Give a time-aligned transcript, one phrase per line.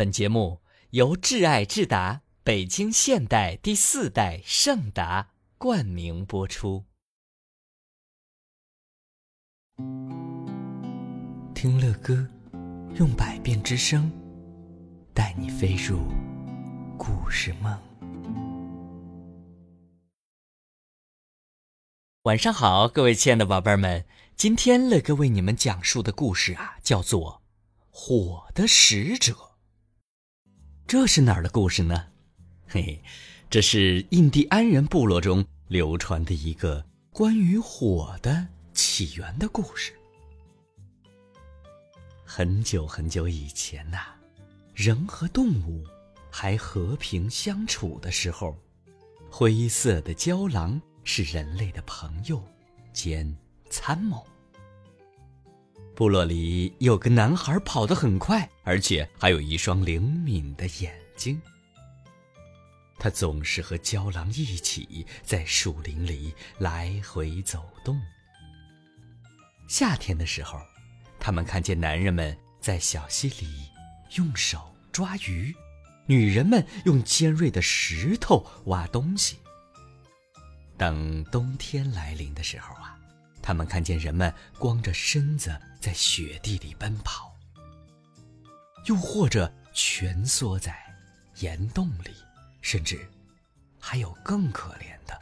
[0.00, 0.62] 本节目
[0.92, 6.86] 由挚爱智达北京现代第四代圣达冠名播出。
[11.54, 12.26] 听乐歌，
[12.94, 14.10] 用百变之声，
[15.12, 15.98] 带你飞入
[16.96, 17.78] 故事梦。
[22.22, 27.42] 晚上好，各位亲爱的宝贝们，今天乐哥为你们讲述的故事啊，叫做
[27.90, 29.34] 《火的使者》。
[30.90, 32.04] 这是哪儿的故事呢？
[32.66, 33.00] 嘿，
[33.48, 39.92] 这是印第安人部落中流传的一个关于火的起源的故事。
[42.24, 43.98] 很久很久以前呐，
[44.74, 45.84] 人和动物
[46.28, 48.56] 还和平相处的时候，
[49.30, 52.42] 灰色的郊狼是人类的朋友
[52.92, 53.32] 兼
[53.70, 54.26] 参谋。
[56.00, 61.38] 部落里有个男孩跑得很快，而且还有一双灵敏的眼睛。
[62.98, 68.00] 他总是和郊狼一起在树林里来回走动。
[69.68, 70.58] 夏天的时候，
[71.18, 73.68] 他们看见男人们在小溪里
[74.16, 75.54] 用手抓鱼，
[76.06, 79.36] 女人们用尖锐的石头挖东西。
[80.78, 82.96] 等冬天来临的时候啊。
[83.42, 87.34] 他们看见人们光着身子在雪地里奔跑，
[88.86, 90.76] 又或者蜷缩在
[91.36, 92.14] 岩洞里，
[92.60, 93.08] 甚至
[93.78, 95.20] 还有更可怜的。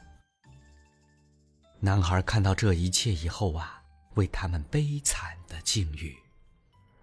[1.81, 3.83] 男孩看到这一切以后啊，
[4.15, 6.17] 为他们悲惨的境遇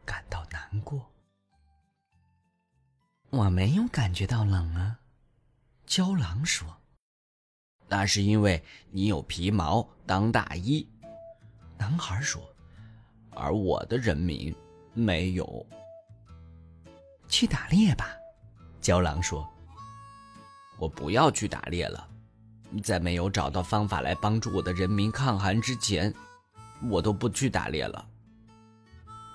[0.04, 1.10] 感到难过。
[3.30, 5.00] 我没有感觉到冷啊，
[5.86, 6.82] 郊狼说
[7.88, 10.88] ：“那是因为你有皮毛当大衣。”
[11.78, 12.42] 男孩说
[13.36, 14.56] ：“而我的人民
[14.94, 15.66] 没有。
[17.28, 18.08] 去打猎吧。”
[18.82, 19.48] 郊狼说
[20.80, 22.08] ：“我不要去打猎了，
[22.84, 26.14] 在没有找到方法来帮助我的人民抗寒之前，
[26.90, 28.08] 我都不去打猎了。”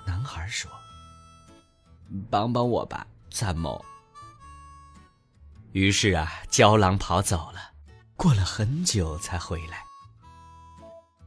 [0.07, 0.71] 男孩说
[2.31, 3.85] ：“帮帮我吧，参谋。”
[5.73, 7.73] 于是啊，郊狼跑走了，
[8.17, 9.90] 过了很久才回来。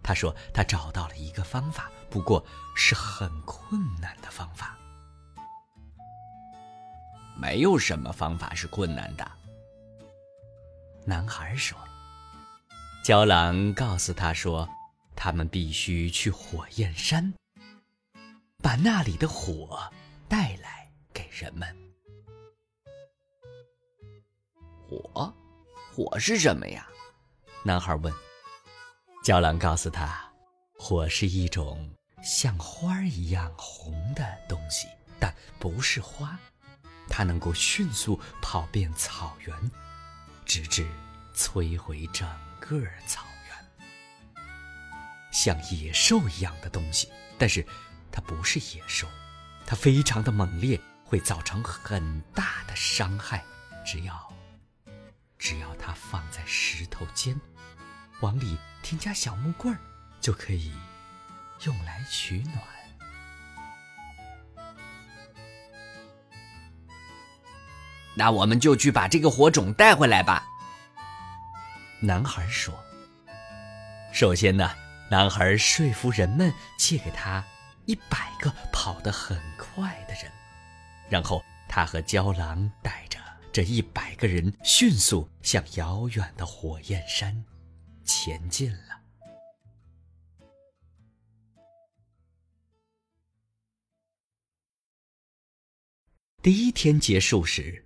[0.03, 4.77] 他说：“他找到了一个方法，不过是很困难的方法。
[7.37, 9.31] 没有什么方法是困难的。”
[11.05, 11.77] 男孩说。
[13.03, 14.67] 胶狼告诉他说
[15.13, 17.33] ：“他们必须去火焰山，
[18.61, 19.91] 把那里的火
[20.29, 21.67] 带来给人们。”
[24.87, 25.33] 火，
[25.93, 26.87] 火是什么呀？
[27.63, 28.13] 男孩问。
[29.23, 30.21] 郊狼告诉他
[30.77, 31.89] ：“火是一种
[32.21, 34.85] 像花儿一样红的东西，
[35.17, 36.37] 但不是花。
[37.07, 39.71] 它能够迅速跑遍草原，
[40.43, 40.85] 直至
[41.33, 42.27] 摧毁整
[42.59, 44.43] 个草原。
[45.31, 47.65] 像野兽一样的东西，但是
[48.11, 49.07] 它不是野兽。
[49.65, 53.41] 它非常的猛烈，会造成很大的伤害。
[53.85, 54.33] 只要，
[55.37, 57.39] 只要它放在石头间。”
[58.21, 59.79] 往里添加小木棍儿，
[60.21, 60.71] 就可以
[61.65, 62.61] 用来取暖。
[68.15, 70.45] 那我们就去把这个火种带回来吧。
[71.99, 72.71] 男孩说
[74.13, 74.69] ：“首先呢，
[75.09, 77.43] 男孩说服人们借给他
[77.85, 80.31] 一百个跑得很快的人，
[81.09, 83.17] 然后他和胶狼带着
[83.51, 87.43] 这一百个人迅速向遥远的火焰山。”
[88.03, 89.01] 前进了。
[96.41, 97.85] 第一天结束时，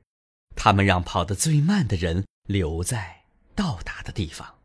[0.56, 3.24] 他们让跑得最慢的人留在
[3.54, 4.58] 到达的地方。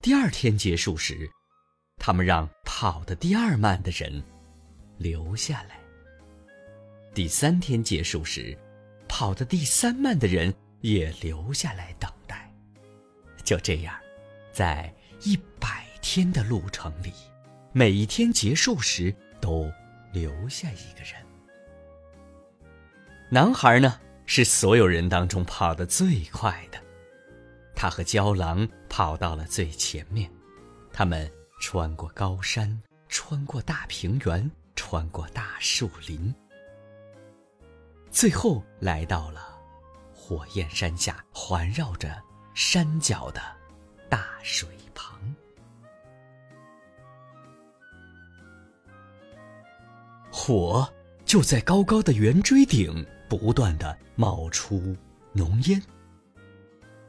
[0.00, 1.30] 第二天结束时，
[1.98, 4.20] 他们让跑得第二慢的人
[4.98, 5.80] 留下来。
[7.14, 8.58] 第三天结束时，
[9.08, 12.52] 跑得第三慢的人也留下来等待。
[13.44, 14.01] 就这样。
[14.52, 17.12] 在一百天的路程里，
[17.72, 19.72] 每一天结束时都
[20.12, 21.14] 留下一个人。
[23.30, 26.78] 男孩呢，是所有人当中跑得最快的，
[27.74, 30.30] 他和郊狼跑到了最前面。
[30.92, 36.34] 他们穿过高山，穿过大平原，穿过大树林，
[38.10, 39.58] 最后来到了
[40.12, 42.22] 火焰山下，环绕着
[42.52, 43.61] 山脚的。
[44.12, 45.18] 大水旁，
[50.30, 50.86] 火
[51.24, 54.94] 就在高高的圆锥顶不断的冒出
[55.32, 55.82] 浓烟，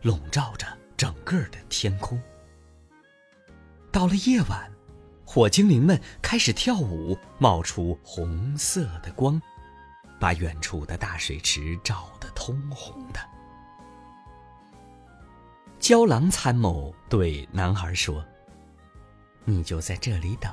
[0.02, 0.66] 笼罩着
[0.96, 2.18] 整个的天空。
[3.92, 4.72] 到了夜晚，
[5.26, 9.42] 火精灵们开始跳舞，冒出红色的光，
[10.22, 13.20] 把远处的大水池照得通红的。
[15.84, 18.26] 郊狼参谋对男孩说
[19.44, 20.50] ：“你就在这里等，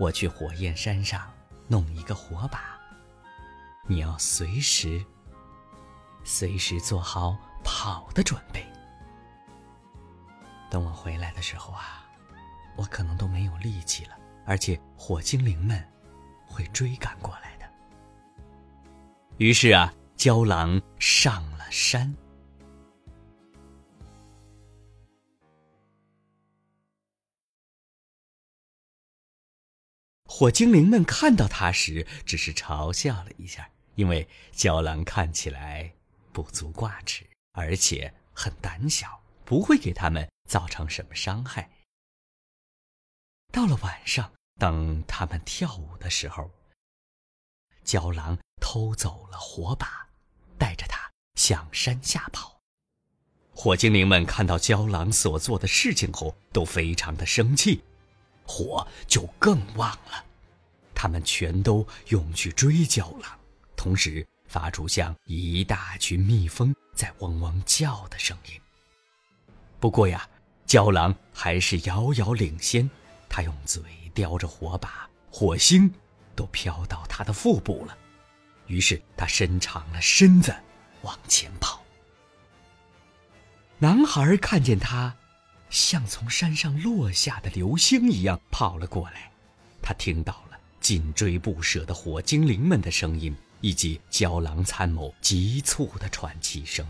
[0.00, 1.30] 我去火焰山上
[1.68, 2.80] 弄一个火把。
[3.86, 5.04] 你要随时、
[6.24, 8.64] 随时做好跑的准备。
[10.70, 12.02] 等我回来的时候啊，
[12.74, 14.16] 我可能都没有力气了，
[14.46, 15.86] 而且火精灵们
[16.46, 17.66] 会追赶过来的。”
[19.36, 22.10] 于是啊，郊狼上了山。
[30.36, 35.92] 火精灵们看到他时，只是嘲笑了一下，因为郊狼看起来
[36.32, 41.70] 不足挂齿，而且很胆小，不会给他们造成什么伤害。
[43.52, 46.50] 到了晚上，当他们跳舞的时候，
[47.84, 50.08] 郊狼偷走了火把，
[50.58, 52.58] 带着它向山下跑。
[53.54, 57.84] 火精灵们看到郊狼所做的事情后，都非常的生气。
[58.46, 60.24] 火就更旺了，
[60.94, 63.38] 他们全都涌去追郊狼，
[63.76, 68.60] 同时发出像一大群蜜蜂在嗡嗡叫的声音。
[69.80, 70.28] 不过呀，
[70.66, 72.88] 郊狼还是遥遥领先，
[73.28, 73.82] 他用嘴
[74.14, 75.92] 叼着火把，火星
[76.36, 77.96] 都飘到他的腹部了。
[78.66, 80.54] 于是他伸长了身子
[81.02, 81.82] 往前跑。
[83.78, 85.14] 男孩看见他。
[85.74, 89.32] 像从山上落下的流星一样跑了过来，
[89.82, 96.86] 他听到了紧追不舍的火精灵们的声音，以及郊狼参谋急促的喘气声。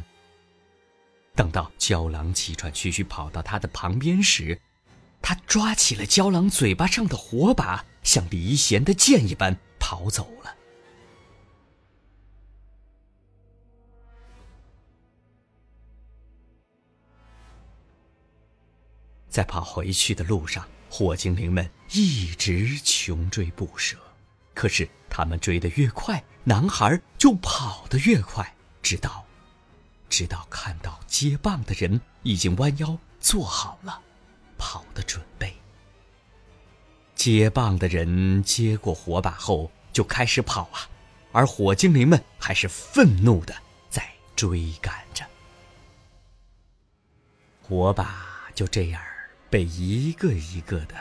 [1.34, 4.60] 等到郊狼气喘吁吁跑到他的旁边时，
[5.22, 10.54] 他抓起了郊狼嘴巴上的火把，像离弦的箭一般跑走了。
[19.34, 23.96] 在跑回去的路上，火精灵们一直穷追不舍。
[24.54, 29.26] 可是他们追得越快，男孩就跑得越快，直到，
[30.08, 34.00] 直到看到接棒的人已经弯腰做好了
[34.56, 35.52] 跑的准备。
[37.16, 40.88] 接棒的人接过火把后就开始跑啊，
[41.32, 43.52] 而火精灵们还是愤怒的
[43.90, 45.26] 在追赶着。
[47.60, 49.02] 火把就这样。
[49.54, 50.96] 被一个一个的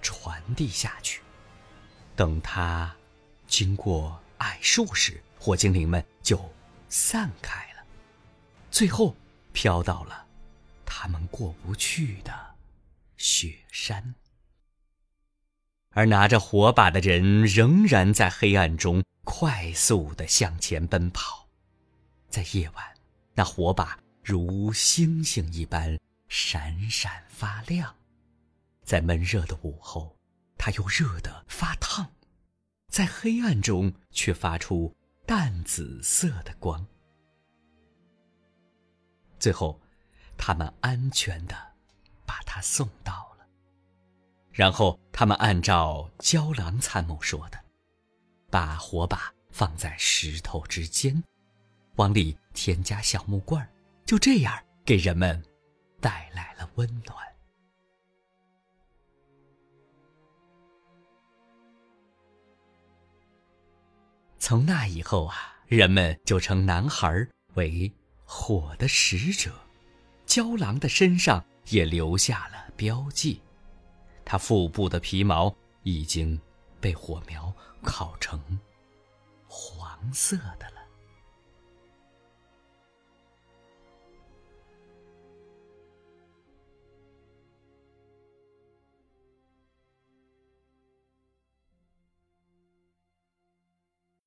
[0.00, 1.20] 传递下去，
[2.14, 2.94] 等它
[3.48, 6.40] 经过矮树时，火精灵们就
[6.88, 7.82] 散开了，
[8.70, 9.16] 最后
[9.52, 10.24] 飘到了
[10.86, 12.32] 他们过不去的
[13.16, 14.14] 雪山。
[15.90, 21.48] 而拿着火把的人仍然在黑暗中快速的向前奔跑，
[22.28, 22.94] 在夜晚，
[23.34, 25.98] 那火把如星星一般。
[26.28, 27.94] 闪闪发亮，
[28.82, 30.14] 在闷热的午后，
[30.56, 32.06] 它又热得发烫，
[32.88, 34.94] 在黑暗中却发出
[35.26, 36.86] 淡紫色的光。
[39.38, 39.80] 最后，
[40.36, 41.56] 他们安全的
[42.26, 43.46] 把它送到了。
[44.52, 47.58] 然后，他们按照郊狼参谋说的，
[48.50, 51.22] 把火把放在石头之间，
[51.96, 53.70] 往里添加小木棍儿，
[54.04, 55.42] 就这样给人们。
[56.00, 57.16] 带来了温暖。
[64.38, 67.92] 从那以后啊，人们就称男孩为
[68.24, 69.52] 火的使者。
[70.24, 73.42] 郊狼的身上也留下了标记，
[74.24, 76.38] 他腹部的皮毛已经
[76.80, 77.52] 被火苗
[77.82, 78.38] 烤成
[79.46, 80.77] 黄色的了。